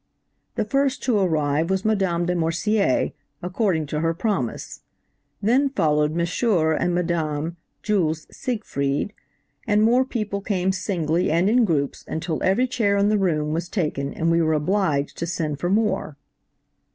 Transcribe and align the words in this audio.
"The 0.55 0.65
first 0.65 1.03
to 1.03 1.19
arrive 1.19 1.69
was 1.69 1.85
Madame 1.85 2.25
de 2.25 2.33
Morsier, 2.33 3.11
according 3.43 3.85
to 3.85 3.99
her 3.99 4.15
promise; 4.15 4.81
then 5.43 5.69
followed 5.69 6.19
M. 6.19 6.27
and 6.79 6.95
Madame 6.95 7.57
Jules 7.83 8.25
Siegfried, 8.35 9.13
and 9.67 9.83
more 9.83 10.03
people 10.03 10.41
came 10.41 10.71
singly 10.71 11.29
and 11.29 11.47
in 11.51 11.65
groups 11.65 12.03
until 12.07 12.41
every 12.41 12.65
chair 12.65 12.97
in 12.97 13.09
the 13.09 13.17
room 13.19 13.53
was 13.53 13.69
taken 13.69 14.11
and 14.11 14.31
we 14.31 14.41
were 14.41 14.53
obliged 14.53 15.19
to 15.19 15.27
send 15.27 15.59
for 15.59 15.69
more. 15.69 16.17